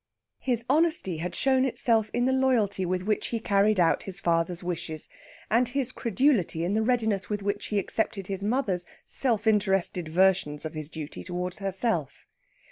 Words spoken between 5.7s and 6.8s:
credulity in